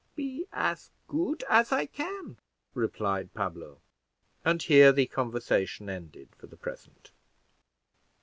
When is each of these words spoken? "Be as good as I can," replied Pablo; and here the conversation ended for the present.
"Be 0.15 0.47
as 0.51 0.89
good 1.07 1.43
as 1.47 1.71
I 1.71 1.85
can," 1.85 2.39
replied 2.73 3.35
Pablo; 3.35 3.81
and 4.43 4.59
here 4.59 4.91
the 4.91 5.05
conversation 5.05 5.89
ended 5.91 6.29
for 6.37 6.47
the 6.47 6.57
present. 6.57 7.11